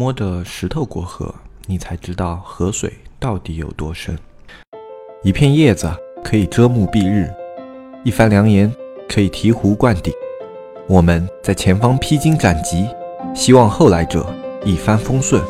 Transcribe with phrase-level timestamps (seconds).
[0.00, 1.34] 摸着石头过河，
[1.66, 4.18] 你才知道河水到底有多深。
[5.22, 5.92] 一片叶子
[6.24, 7.30] 可以遮目蔽日，
[8.02, 8.74] 一番良言
[9.06, 10.10] 可以醍醐灌顶。
[10.88, 12.88] 我们在前方披荆斩棘，
[13.34, 14.26] 希望后来者
[14.64, 15.42] 一帆风顺，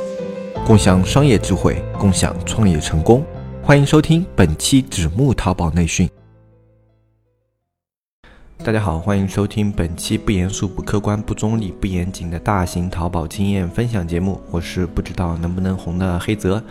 [0.67, 3.25] 共享商业智慧，共享创业成功。
[3.63, 6.11] 欢迎收听本期纸木淘宝内训。
[8.63, 14.39] 大家好，欢迎收听本期不严肃、不客观、不中立、不严谨的大型淘宝经验分享节目。
[14.51, 16.63] 我是不知道能不能红的黑泽。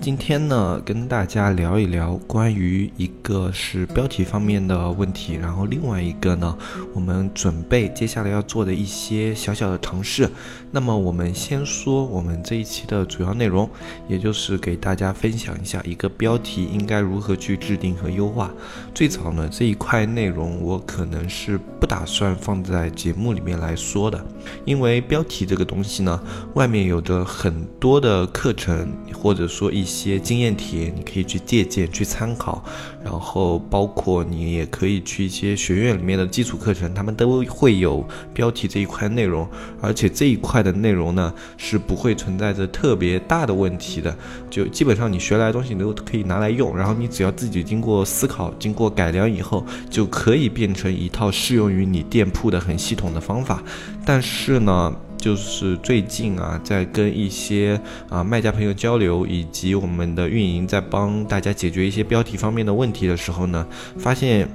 [0.00, 6.56] 今天呢，跟大家聊一聊关于一个是标题方面的问题，然后另外一个呢，
[6.94, 10.30] 我们准备接下来要做的一些小小的尝试。
[10.70, 13.68] 那么我们先说我们这一期的主要内容，
[14.08, 18.52] 也就是给大家分享一下一个标题应该如何去制定和优化。
[18.94, 21.58] 最早呢，这一块内容我可能是。
[21.78, 24.24] 不打算放在节目里面来说的，
[24.64, 26.18] 因为标题这个东西呢，
[26.54, 32.64] 外面有着很多的课程，或者说一一些经验帖，你可以去借鉴、去参考。
[33.04, 39.48] 然后包括你也可以去一些学院里面的基础课程，他们都会有标题这一块内容，
[39.80, 44.12] 而且这一块的内容呢，是不会存在着特别大的问题的。
[44.50, 51.30] 就基本上你学来的东西你都可以拿来用，然后你只要自己经过思考、经过改良以后，就可以变成一套。
[51.36, 53.62] 适用于你店铺的很系统的方法，
[54.04, 63.66] 但是呢，就是最近啊，在跟一些啊卖家朋友交流，以及我们的运营在帮大家解决一些标题方面的问题的时候呢，
[63.98, 64.48] 发现。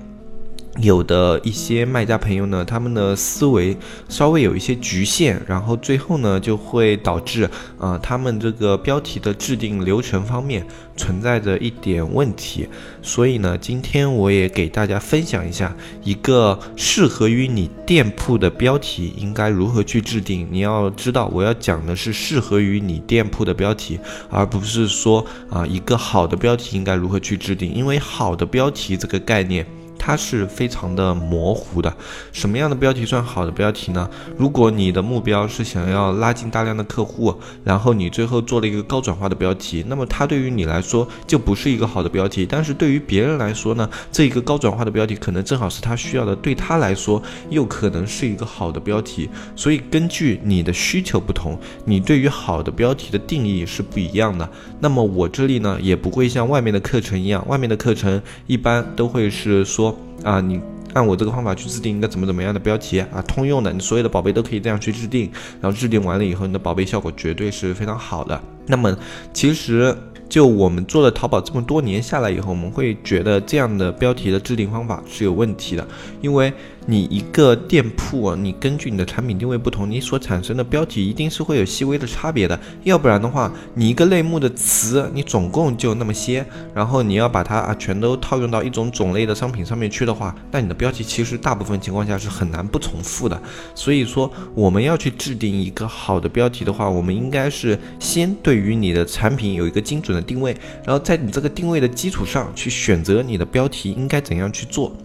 [0.79, 3.75] 有的一些卖家朋友呢，他们的思维
[4.07, 12.67] 稍微有一些局限，然后最后呢就会导致，呃，他们这个标题的制定流程方面存在着一点问题。
[13.01, 20.47] 所以呢，今天我也给大家分享一下一个适合于你店铺的标题应该如何去制定。
[20.49, 23.99] 你要知道，我要讲的是适合于你店铺的标题，
[24.29, 29.65] 而不是说啊一个好的标题应该如何去制定，因为好的标题这个概念。
[30.03, 31.95] 它是非常的模糊的，
[32.31, 34.09] 什么样的标题算好的标题呢？
[34.35, 37.31] 如果你的目标是想要拉近大量的客户，
[37.63, 42.47] 然后你最后做了一个高转化的标题，那么它对于你来说就不是一个好的标题。
[42.49, 47.21] 但是对于别人来说呢，这一个高转化的标题可能正好是他需要的，对他来说
[47.51, 49.29] 又可能是一个好的标题。
[49.55, 51.55] 所以根据你的需求不同，
[51.85, 54.49] 你对于好的标题的定义是不一样的。
[54.79, 59.90] 那么我这里呢，也不会像外面的课程一样，外面的课程一般都会是说。
[60.23, 60.59] 啊，你
[60.93, 65.31] 按我这个方法去制定一个怎么怎么样的标题啊，通用的，你所有的宝贝都可以这样去制定，
[65.61, 68.41] 然后制定完了以后，你的宝贝效果绝对是非常好的。
[68.67, 68.97] 那么，
[69.33, 69.95] 其实。
[70.31, 75.85] 就我们做了淘宝这么多年下来以后，我们会觉得这样的标题的制定方法是有问题的，
[76.21, 76.53] 因为
[76.91, 93.41] 你一个店铺，你根据你的产品定位不同，你所产生的标题一定是会有细微的差别的，要不然的话，你一个类目的词，你总共就那么些，然后你要把它啊全都套用到一种种类的商品上面去的话，那你的标题其实大部分情况下是很难不重复的。
[93.75, 100.21] 所以说，我们要去制定一个好的标题的话，我们应该是先对于你的产品有一个精准的。
[100.21, 104.95] 定位，然后在你这个定位的基础上去选择你的标题应该怎样去做，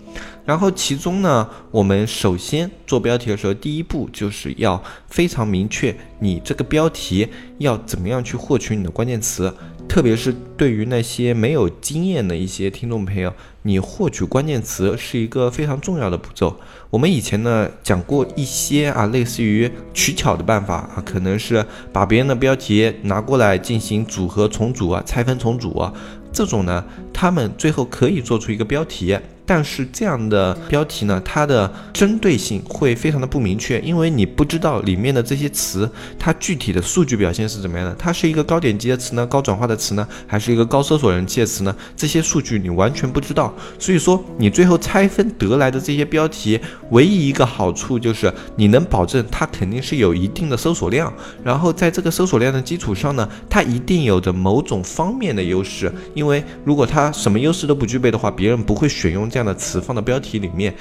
[0.45, 7.29] 然后其中呢，我们首先做标题的时候，第一步就是要非常明确你这个标题
[7.59, 9.53] 要怎么样去获取你的关键词。
[9.89, 13.33] 特别是对于那些没有经验的一些听众朋友，
[13.63, 16.59] 你获取关键词是一个非常重要的步骤。
[16.91, 25.93] 我们以前呢讲过一些啊，类似于取巧的办法啊，可能是把别人的标题拿过来进行组合重组啊，拆分重组啊，
[26.33, 29.17] 这种呢，他们最后可以做出一个标题。
[29.47, 37.95] 但是这样的标题呢，它的针对性会非常的不明确，因为你不知道里面的这些词，它具体的数据表现是怎么样的。
[37.95, 41.73] 它是一个高点击的词呢，高转化的词呢，还是一个高搜索人气的词呢？
[41.97, 43.55] 这些数据你完全不知道。
[43.79, 46.59] 所以说，你最后拆分得来的这些标题，
[46.91, 51.13] 唯一一个好处就是你能保证它肯定是有一定的搜索量，
[51.45, 55.93] 然后在这个搜索量的基础上呢，它一定有着某种方面的优势。
[56.15, 59.31] 因为如果它什么优势都不具备的话，别人不会选用。
[59.37, 60.75] 这样的词放到标题里面，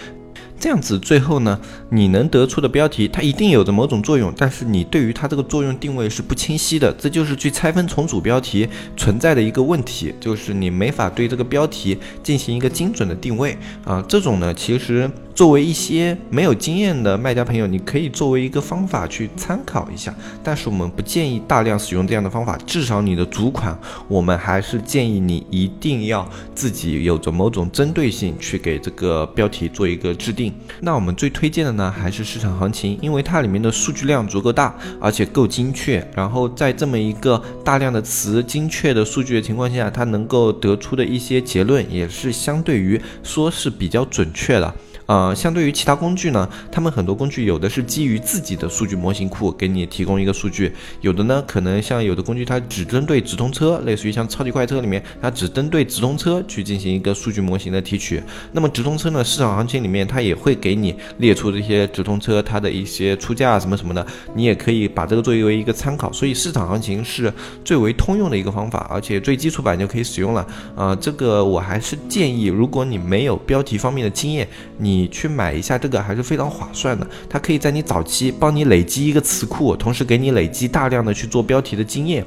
[0.57, 1.59] 这样子最后呢，
[1.89, 8.65] 你能得出的标题它一定有着某种作用，但是你对于它这个作用定位是不清晰的，这就是去拆分重组标题
[8.95, 14.01] 存在的一个问题，就是你没法对这个标题进行一个精准的定位啊。
[14.07, 20.15] 这种呢，其实作为一些没有经验的卖家朋友，你可以作为一个方法去参考一下。
[20.41, 23.77] 但是我们不建议大量使用这样的方法，至少你的主款，
[24.07, 30.53] 我们还是建议你一定要自己有着某种针对性去给这个标题做一个制定。
[30.79, 35.95] 那我们最推荐的呢，还是市场行情，因为它里面的数据量足够大，而且够精确。
[36.15, 44.73] 然后在这么一个大量的词、精确的数据的情况下，它能够得出的一些结论，也是相对于说是比较准确的。
[45.07, 58.19] 呃，相对于其他工具呢，他们很多工具有的是基于自己的数据模型库给你提供一个数据，有的呢可能像有的工具它只针对直通车，类似于像超级快车里面，它只针对直通车去进行一个数据模型的提取。
[58.51, 64.03] 那么直通车呢，市场行情里面它也会给你列出这些直通车它的一些出价什么什么的，
[64.33, 66.11] 你也可以把这个作为一个参考。
[66.11, 67.31] 所以市场行情是
[67.63, 70.47] 最为通用的一个方法，而且最基础版就可以使用了。
[70.75, 74.47] 啊，这个我还是建议，如果你没有标题方面的经验，
[74.79, 74.94] 你。
[74.95, 82.25] 你去买一下这个还是非常划算的，它可以在你早期帮你累积一个词库，同时给你累积大量的去做标题的经验。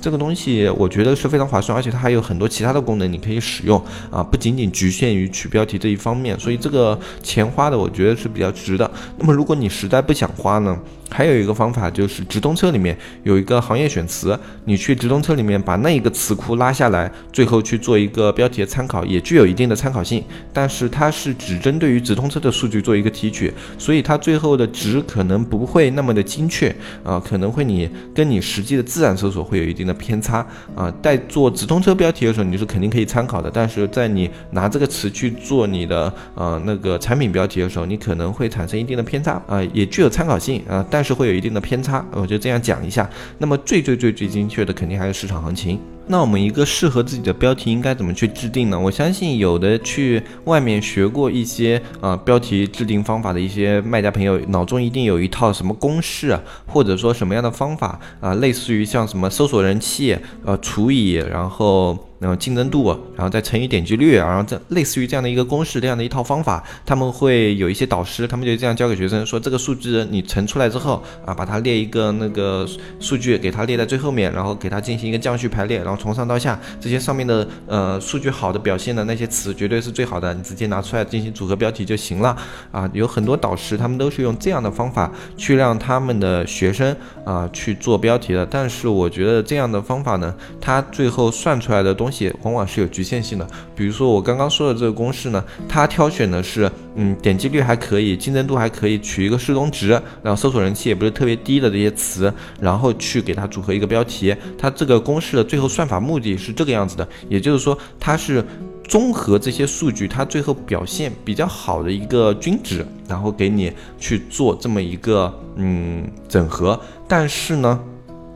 [0.00, 8.88] 这个东西我觉得是非常划算，而且它还有很多其他的功能你可以使用啊，不仅仅局限于取标题这一方面，所以这个钱花的我觉得是比较值的。
[9.18, 10.78] 那么如果你实在不想花呢，
[11.10, 20.22] 还有一个方法就是直通车里面有一个行业选词，你去直通车里面把那一个词库拉下来，最后去做一个标题的参考，也具有一定的参考性。
[20.52, 26.72] 但是它是只针对于直通车的数据做一个提取，所以它最后的值可能不会那么的精确
[27.02, 29.87] 啊，可能会你跟你实际的自然搜索会有一定。
[29.88, 30.46] 的偏差
[30.76, 33.50] 啊，在做直通车标题的时候，你是肯定可以参考的。
[33.50, 42.04] 但是在你拿这个词去做你的呃那个产品标题的时候，你可能会产生一定的偏差啊，也具有参考性啊，但是会有一定的偏差。
[42.12, 43.08] 我就这样讲一下。
[43.38, 45.80] 那么最最最最精确的，肯定还是市场行情。
[46.08, 48.80] 那我们一个适合自己的标题应该怎么去制定呢？
[48.80, 62.07] 我相信有的去外面学过一些啊标题制定方法的一些卖家朋友，脑中一定有一套什么公式，或者说什么样的方法啊，类似于像什么搜索人气呃除以然后。
[62.18, 72.66] 然后竞争度，然后再乘以点击率，然后这类似于这样的一个公式，这样的一套方法，他们会有一些导师，他们就这样教给学生，说这个数字你乘出来之后啊，把它列一个那个
[72.98, 82.36] 数据，给它列在最后面，然后给它进行一个降序排列，然后从上到下，这些上面的呃数据好的表现的那些词绝对是最好的，你直接拿出来进行组合标题就行了
[82.72, 82.90] 啊。
[82.92, 92.07] 有很多导师他们都是用这样的方法去让他们的学生啊去做标题的，但是我觉得这样的方法呢，它最后算出来的东。
[92.08, 93.46] 东西往往是有局限性的，
[93.76, 99.90] 比如说我刚刚说的这个公式呢，它挑选的是，嗯，点击率还可以，竞争度还可以，取一个适中值，
[100.22, 104.34] 然后搜索人气也不是特别低的这些词，然后去给它组合一个标题。
[104.56, 108.42] 它这个公式的最后算法目的是这个样子的，也就是说，它是
[108.84, 116.80] 综合这些数据，它最后表现比较好的一个均值，然后给你去做这么一个嗯整合。
[117.06, 117.78] 但是呢。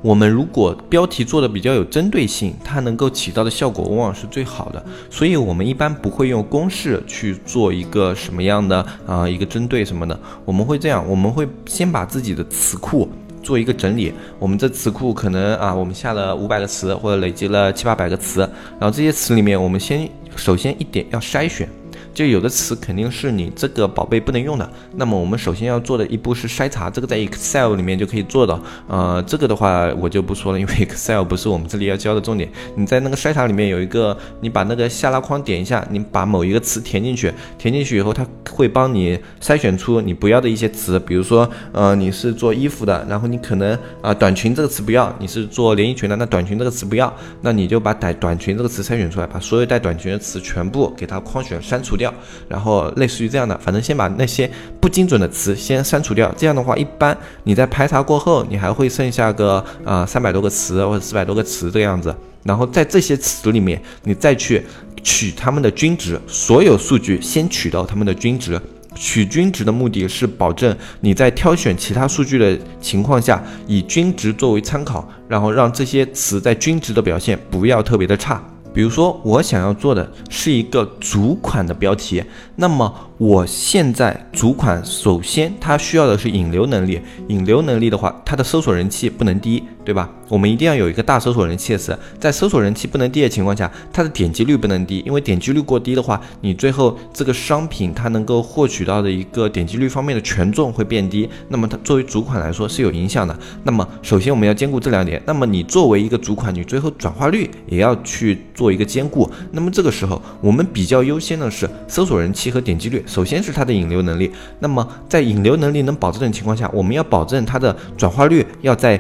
[0.03, 4.85] 我们如果标题做的比较有针对性，它能够起到的效果往往是最好的。
[5.09, 10.19] 所以，我们一般不会用公式去做一个什么样的啊一个针对什么的。
[10.45, 13.09] 我们会这样，我们会先把自己的词库
[13.45, 14.13] 做一个整理。
[14.41, 18.41] 我们这词库可能啊，我们下了五百个词，或者累积了七八百个词，
[18.81, 21.69] 然后这些词里面，我们先首先一点要筛选。
[22.15, 28.61] 就有的词肯定是你这个宝贝不能用的，那么我们首先要做的一步是筛查，这个在 Excel 里面就可以做到。
[28.87, 32.51] 呃，这个的话我就不说了，因为 Excel 不是我们这里要教的重点。
[32.75, 40.99] 你在那个筛查里面有一个，你把那个下拉框点一下，你把某一个词填进去，填进去以后，它会帮你筛选出你不要的一些词。
[41.01, 52.02] 比如说，呃，你是做衣服的，然后你可能啊短裙这个词不要，你是做连衣裙的，那短裙这个词不要，那你就把带短裙这个词筛选出来，把所有带短裙的词全部给它框选删除掉。
[52.03, 52.13] 掉，
[52.49, 56.35] 然后类似于这样的，反正先把那些不精准的词先删除掉。
[56.37, 62.13] 这样的话，一般你在排查过后，你还会剩下个呃三百多个词或者四百多个词这个样子。
[62.43, 64.61] 然后在这些词里面，你再去
[65.05, 68.61] 取它们的均值，所有数据先取到它们的均值。
[68.95, 78.43] 取均值的目的是保证你在挑选其他数据的情况下，以均值作为参考，然后让这些词在均值的表现不要特别的差。
[78.75, 82.25] 比如说，我想要做的是一个主款的标题，
[82.57, 89.63] 那么我现在主款首先它需要的是引流能力，引流能力的话，它的搜索人气不能低。
[89.85, 90.09] 对吧？
[90.29, 103.37] 我们一定要有一个大搜索人气的词，在搜索人气不能低的情况下，它的点击率不能低，因为点击率过低的话，你最后这个商品它能够获取到的一个点击率方面的权重会变低，那么它作为主款来说是有影响的。
[103.65, 109.29] 那么首先我们要兼顾这两点，那么你作为一个主款，你最后转化率也要去做一个兼顾。
[109.51, 114.33] 那么这个时候我们比较优先的是搜索人气和点击率，首先是它的引流能力。
[114.61, 118.99] 那么在引流能力能保证的情况下，我们要保证它的转化率要在，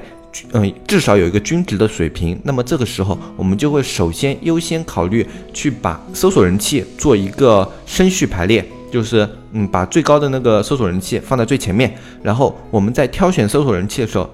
[0.53, 2.39] 嗯，至少有一个均值的水平。
[2.45, 14.29] 那么这个时候，我们就会首先优先考虑去把搜索人气做一个升序排列，就是嗯，把最高的那个搜索人气放在最前面，然后我们在挑选搜索人气的时候。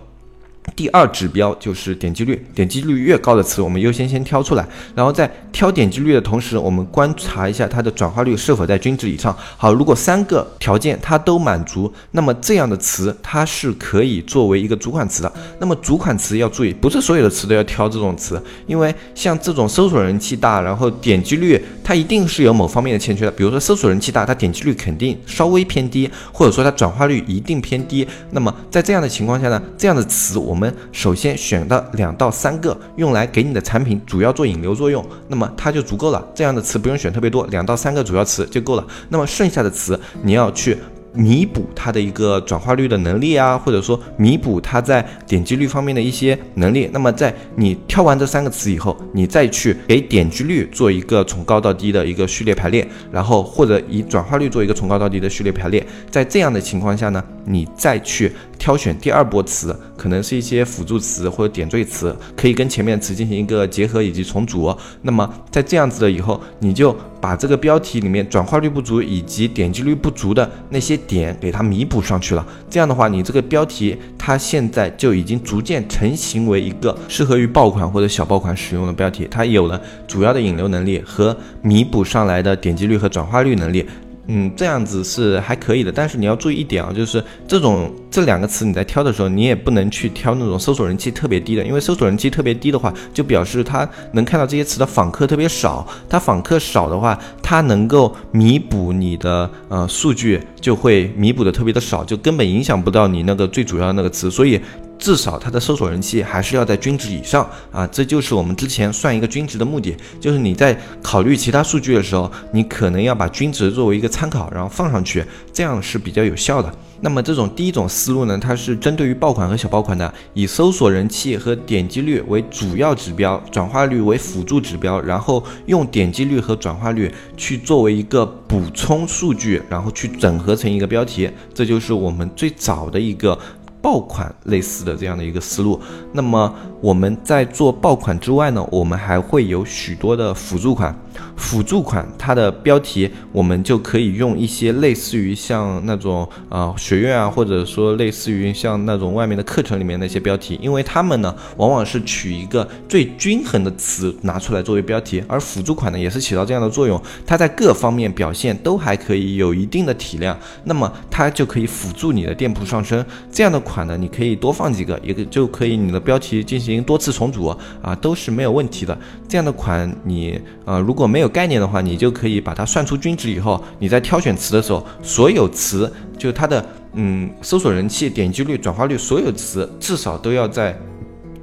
[0.74, 9.34] 第二指标就是点击率，点击率越高的词，我们优先先挑出来，然后在挑点击率的同时，我们观察一下它的转化率是否在均值以上。
[9.56, 15.32] 好，如果三个条件它都满足，那么这样的词它是可以作为一个主款词的。
[15.58, 23.30] 那么主款词要注意，不是所有的词都要挑这种词，因为像这种搜索人气大，然后点击率它一定是有某方面的欠缺的。
[23.30, 28.06] 比如说搜索人气大，它点击率肯定稍微偏低，或者说它转化率一定偏低。
[28.32, 30.57] 那么在这样的情况下呢，这样的词我。
[30.57, 36.26] 我我们首先选的两到三个用来给你的产品主要做引流作用，那么它就足够了。
[36.34, 38.84] 这样的词不用选特别多，两到三个主要词就够了。
[39.08, 40.76] 那么剩下的词你要去。
[41.14, 46.88] 弥补它的一个转化率的能力啊，或者说弥补它在点击率方面的一些能力。
[46.92, 55.84] 那么在你挑完这三个词以后，你再去给点击率做一个从高到低的一个序列排列，然后或者以转化率做一个从高到低的序列排列。
[56.10, 64.74] 在这样的情况下呢，你再去挑选第二波词，可能是一些辅助词或者点缀词，可以跟前面词进行一个结合以及重组。
[65.02, 66.94] 那么在这样子的以后，你就。
[67.20, 83.84] 把这个标题里面转化率不足以及点击率不足的那些点给它弥补上去了，这样的话，你这个标题它现在就已经逐渐成型为一个适合于爆款或者小爆款使用的标题，它有了主要的引流能力和弥补上来的点击率和转化率能力。
[84.30, 104.60] 嗯，这样子是还可以的，但是你要注意一点啊，就是这种这两个词你在挑的时候，你也不能去挑那种搜索人气特别低的，因为搜索人气特别低的话，就表示它能看到这些词的访客特别少，它访客少的话，它能够弥补你的呃数据就会弥补的特别的少，就根本影响不到你那个最主要的那个词，所以。
[104.98, 116.72] 至少它的搜索人气还是要在均值以上啊，这就是我们之前算一个均值的目的，就是你在考虑其他数据的时候，你可能要把均值作为一个参考，然后放上去，这样是比较有效的。
[117.00, 133.38] 那么这种第一种思路呢，它是针对于爆款和小爆款的，以搜索人气和点击率为主要指标，转化率为辅助指标，然后用点击率和转化率去作为一个补充数据，然后去整合成一个标题，这就是我们最早的一个。
[133.80, 135.80] 爆款类似的这样的一个思路，
[136.12, 140.96] 那么我们在做爆款之外呢，我们还会有许多的辅助款。
[141.36, 163.04] 辅助款它的标题，我们就可以用一些类似于像那种啊学院啊，或者说类似于像那种外面的课程里面那些标题，因为他们呢往往是取一个最均衡的词拿出来作为标题，而辅助款呢也是起到这样的作用，它在各方面表现都还可以有一定的体量，那么它就可以辅助你的店铺上升。
[163.30, 167.46] 这样的款呢，你可以多放几个，一个就可以你的标题进行行多次重组
[167.82, 168.98] 啊，都是没有问题的。
[169.28, 180.78] 这样的款你啊如果没有概念的话，你就可以把它算出均值以后，你在挑选词的时候，所有词就它的嗯搜索人气、点击率、转化率，所有词至少都要在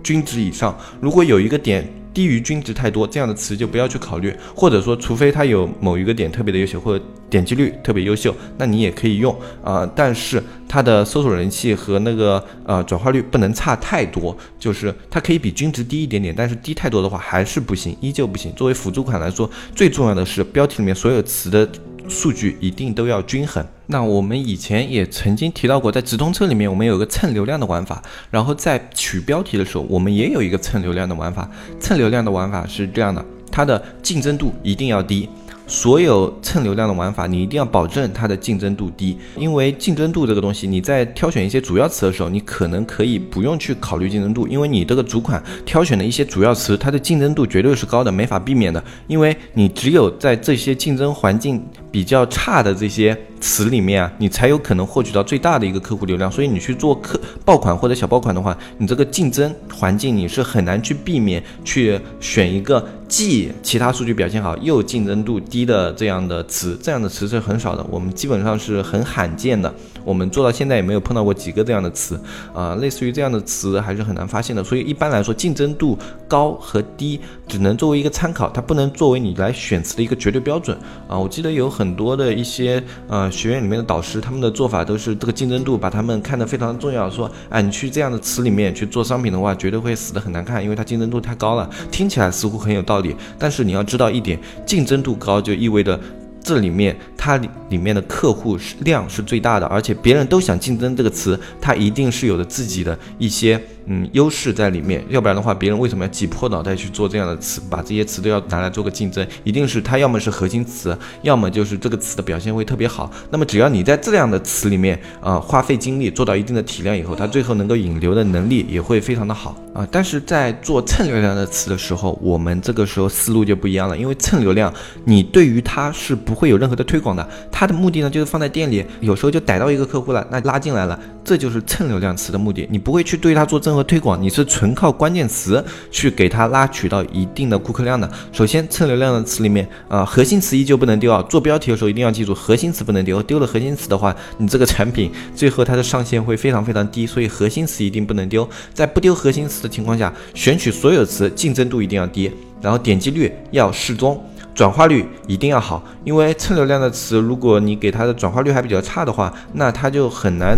[0.04, 0.78] 均值以上。
[1.02, 9.86] 如果有一个点，低于均值太多，这样的词就不要去考虑，或者说，除非它有某一个点特别的优秀，或者点击率特别优秀，那你也可以用啊。
[9.94, 18.52] 但是它的搜索人气和那个呃转化率不能差太多，就是它可以比均值低一点点，但是低太多的话还是不行，依旧不行。
[18.56, 21.70] 作为辅助款来说，最重要的是标题里面所有词的。
[22.08, 23.66] 数据一定都要均衡。
[23.88, 28.02] 那我们以前也曾经提到过，在直通车里面，我们有个蹭流量的玩法。
[28.32, 31.50] 然后在取标题的时候，我们也有一个蹭流量的玩法。
[31.80, 35.30] 蹭流量的玩法是这样的，它的竞争度一定要低。
[35.68, 53.18] 所有蹭流量的玩法，你一定要保证它的竞争度低，因为竞争度这个东西，你在挑选一些主要词的时候，你可能可以不用去考虑竞争度，因为你这个主款挑选的一些主要词，它的竞争度绝对是高的，没法避免的，因为你只有在这些竞争环境比较差的这些。
[53.42, 56.32] 词里面啊，你才有可能获取到最大的一个客户流量。
[56.32, 66.78] 所以你去做客爆款或者小爆款的话，你这个竞争环境你是很难去避免去选一个既其他数据表现好又竞争度低的这样的词。
[66.82, 69.74] 这样的词是很少的，我们基本上是很罕见的。
[70.04, 72.20] 我们做到现在也没有碰到过几个这样的词
[72.54, 74.64] 啊，类似于这样的词还是很难发现的。
[74.64, 75.98] 所以一般来说，竞争度
[76.28, 81.18] 高和低只能作为一个参考，它不能作为你来选词的一个绝对标准啊。
[81.18, 83.32] 我记得有很多的一些呃。
[83.36, 87.10] 学院里面的导师，他们的做法都是这个竞争度，把他们看得非常重要。
[87.10, 91.70] 说，哎，你去这样的词里面去做商品的话，绝对会死得很难看，因为它竞争度太高了。
[91.92, 93.05] 听起来似乎很有道理，
[93.38, 96.00] 但是你要知道一点，竞争度高就意味着
[96.42, 97.36] 这里面它
[97.70, 103.62] 里面的客户量是最大的，而且别人都想竞争这个词，它一定是有着自己的一些。
[103.88, 109.26] 嗯，优势在里面，要不然的话，别人为什么要挤破脑袋去做这样的词，把这些词都要拿来做个竞争？
[109.44, 113.12] 一定是它要么是核心词，要么就是这个词的表现会特别好。
[113.30, 119.88] 那么只要你在这样的词里面啊，花费精力做到一定的体量以后，它最后能够引流的能力也会非常的好啊。
[119.92, 124.74] 但是在做蹭流量的词的时候，我们这个时候思路就不一样了，因为蹭流量，
[125.04, 138.10] 你对于它是不会有任何的推广的，它的目的呢就是放在店里，有时候就逮到一个客户了，那拉进来了，这就是蹭流量词的目的，你不会去对它做和推广，你是纯靠关键词去给它拉取到一定的顾客量的。
[138.32, 141.22] 首先，蹭流量的词里面啊，核心词依旧不能丢啊。
[141.30, 143.22] 做标题的时候一定要记住，核心词不能丢。
[143.24, 147.06] 丢了核心词的话，你这个产品最后它的上限会非常非常低。
[147.06, 148.48] 所以核心词一定不能丢。
[148.74, 155.84] 在不丢核心词的情况下，选取所有词，竞争度一定要低，然后点击率要适中，转化率一定要好。
[156.04, 160.58] 因为蹭流量的词，如果你给它的转化率还比较差的话，那它就很难。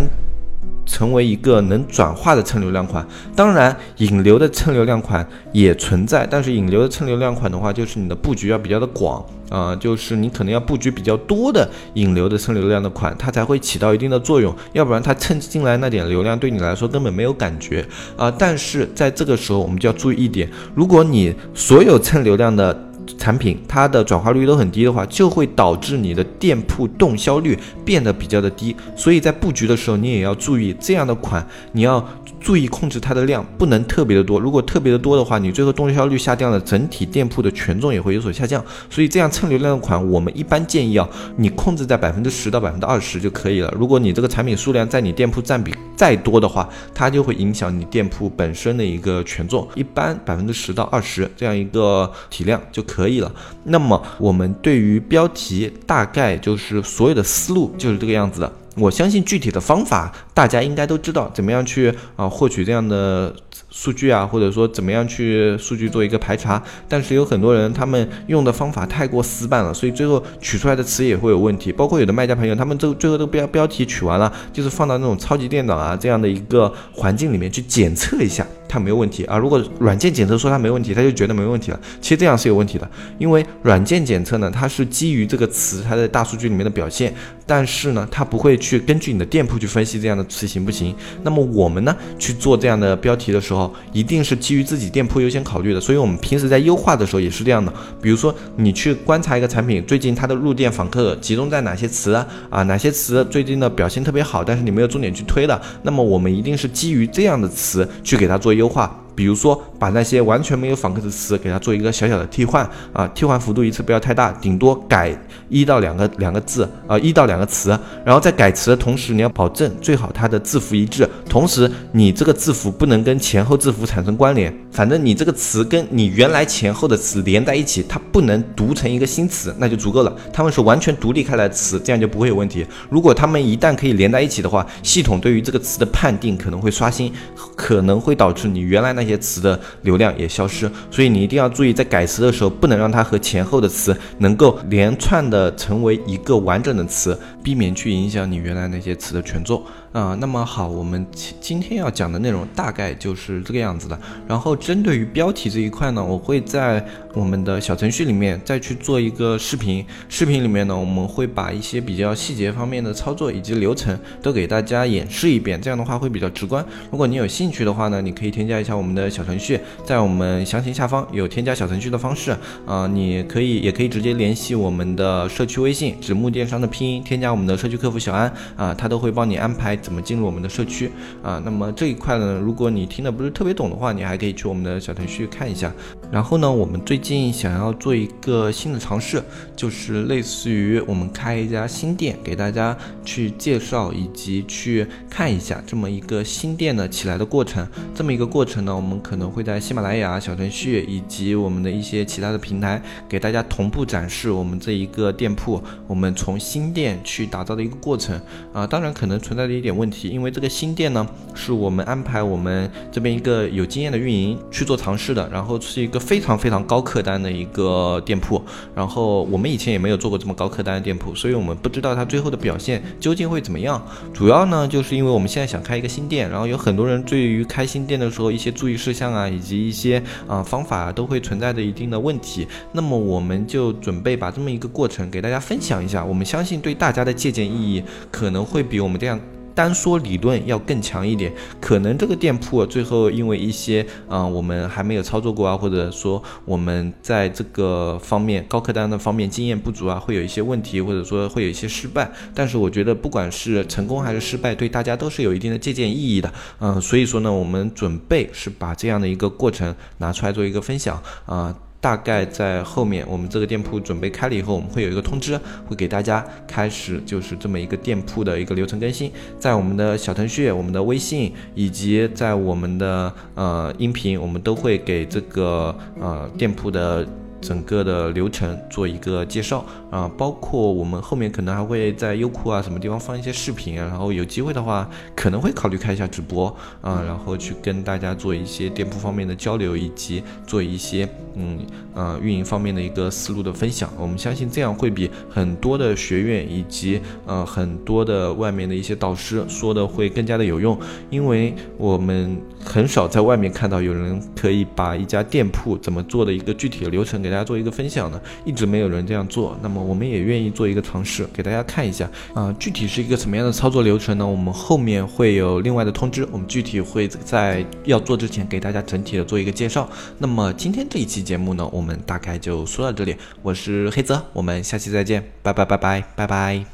[0.88, 18.30] 成为一个能转化的蹭流量款，当然引流的蹭流量款也存在，但是引流的蹭流量款的话，就是你的布局要比较的广啊，就是你可能要布局比较多的引流的蹭流量的款，它才会起到一定的作用，要不然它蹭进来那点流量对你来说根本没有感觉啊。
[18.30, 22.87] 但是在这个时候，我们就要注意一点，如果你所有蹭流量的。
[23.16, 28.74] 产品它的转化率都很低的话，就会导致你的店铺动销率变得比较的低。
[28.96, 32.04] 所以在布局的时候，你也要注意这样的款，你要
[32.40, 34.38] 注意控制它的量，不能特别的多。
[34.38, 38.62] 如果特别的多的话，你最后动销率下降了，整体店铺的权重也会有所下降。
[38.90, 43.72] 所以这样蹭流量的款，我们一般建议啊，你控制在百分之十到百分之二十就可以了。
[43.74, 49.66] 如果你这个产品数量在你店铺占比再多的话，它就会影响你店铺本身的一个权重。
[49.74, 52.98] 一般百分之十到二十这样一个体量就可。
[52.98, 58.52] 可以了，那么我们对于标题大概就是所有的思路就是这个样子的。
[58.78, 63.34] 我相信具体的方法大家应该都知道，怎么样去啊获取这样的
[63.70, 66.62] 数据啊，或者说怎么样去数据做一个排查。
[66.88, 71.72] 但是有很多人他们用的方法太过死板了，所以最后取出来的词也会有问题。
[71.72, 78.46] 包括有的卖家朋友，他们这最后都标标题取完了，就是放到那种超级电脑啊这样的一个环境里面去检测一下。
[78.68, 79.38] 它没有问题啊！
[79.38, 81.80] 如果软件检测说它没问题，他就觉得没问题了。
[82.00, 87.14] 其实这样是有问题的，因为软件检测呢，它是基于这个词它在大数据里面的表现，
[87.46, 90.94] 但是呢，它不会去根据你的店铺去分析这样的词行不行。
[91.22, 95.80] 那么我们呢去做这样的标题的时候，一定是基于自己店铺优先考虑的。
[95.80, 97.72] 所以我们平时在优化的时候也是这样的。
[98.02, 102.26] 比如说你去观察一个产品，最近它的入店访客集中在哪些词啊？
[102.50, 108.57] 啊，哪些词最近的表现特别好，但是你没有重点去推的，那么我们一定是基于这样的词去给它做。
[108.58, 115.12] 优化，比如说把那些完全没有访客的词给它做一个小小的替换啊，替换幅度一次不要太大，顶多改
[115.48, 130.16] 一到两个两个字啊，一到两个词，然后在改词的同时，你要保证最好它的字符一致，同时你这个字符不能跟前后字符产生关联，反正你这个词跟你原来前后的词连在一起，它不能读成一个新词，那就足够了。
[130.32, 132.64] 他们是完全独立开来词，这样就不会有问题。
[132.88, 137.12] 如果他们一旦可以连在一起的话，系统对于这个词的判定可能会刷新，
[137.56, 138.46] 可能会导致。
[138.46, 149.62] 你原来那些些词的流量也消失，所以你一定要注意，在改词的时候，不能让它和前后的词能够连串的成为一个完整的词，避免去影响你原来那些词的权重。
[149.92, 153.98] 啊，那么好，我们今今天要讲的内容大概就是这个样子的。
[154.26, 159.84] 然后针对于标题这一块呢，我会在我们的小程序里面再去做一个视频。
[160.08, 166.64] 视频里面呢，我们会把一些比较细节方面的操作以及流程都给大家演示一遍，这样的话会比较直观。
[166.90, 179.77] 如果你有兴趣的话呢，你可以添加一下我们的小程序，在我们详情下方有添加小程序的方式啊，你可以也可以直接联系我们的社区微信“纸木电商”的拼音，添加我们的社区客服小安啊，他都会帮你安排。
[179.80, 180.90] 怎么进入我们的社区
[181.22, 181.40] 啊？
[181.44, 185.72] 那么这一块呢，如果你听的不是特别懂的话，你还可以去我们的小程序看一下。
[186.10, 189.22] 然后呢，我们最近想要做一个新的尝试，
[189.54, 197.66] 就是类似于我们开一家新店，给大家去介绍以及去看一下这么一个新店的起来的过程。
[197.94, 208.20] 这么一个过程呢，我们可能会在喜马拉雅小程序以及我们的一些其他的平台给大家同步展示我们这一个店铺，我们从新店去打造的一个过程
[208.52, 208.66] 啊。
[208.66, 209.67] 当然可能存在的一点。
[209.68, 218.42] 点问题，因为这个新店呢，是我们安排我们这边一个有经验的运营去做尝试的，然后是一个非常非常高客单的一个店铺，
[218.74, 223.84] 然后我们以前也没有做过这么高客单的店铺，所以我们不知道它最后的表现究竟会怎么样。
[224.14, 239.18] 主要呢，就是因为我们现在想开一个新店，然后有很多人对于开新店的时候一些注意事项啊，以及一些啊方法都会存在着一定的问题，那么我们就准备把这么一个过程给大家分享一下，我们相信对大家的借鉴意义可能会比我们这样。
[239.58, 252.08] 单说理论要更强一点，可能这个店铺最后因为一些啊我们还没有操作过啊，或者说我们在这个方面高客单的方面经验不足啊，会有一些问题，或者说会有一些失败。
[252.32, 256.32] 但是我觉得不管是成功还是失败，对大家都是有一定的借鉴意义的。
[256.60, 261.52] 嗯，所以说呢，我们准备是把这样的一个过程拿出来做一个分享啊。
[261.80, 277.06] 大概在后面，我们这个店铺准备开了以后，我们会有一个通知，会给大家开始就是这么一个店铺的一个流程更新，在我们的小程序、我们的微信以及在我们的呃音频，我们都会给这个呃店铺的。
[277.40, 286.46] 整个的流程做一个介绍啊，包括我们后面可能还会在优酷啊什么地方放一些视频啊，然后有机会的话可能会考虑开一下直播
[286.80, 291.60] 啊，然后去跟大家做一些店铺方面的交流，以及做一些嗯
[291.94, 293.88] 呃运营方面的一个思路的分享。
[293.96, 300.76] 我们相信这样会比很多的学院以及呃很多的外面的一些导师说的会更加的有用，
[301.08, 307.28] 因为我们很少在外面看到有人可以把一家店铺怎么做的一个具体的流程给。
[307.28, 314.26] 大家做一个分享呢，一直没有人这样做，那么我们也愿意做一个尝试，给大家看一下啊，具体是一个什么样的操作流程呢？
[314.26, 319.88] 我们后面会有另外的通知，我们具体会在要做之前给大家整体的做一个介绍。
[320.18, 326.68] 那么今天这一期节目呢，我们大概就说到这里，我是黑泽，我们下期再见，拜拜拜拜拜拜。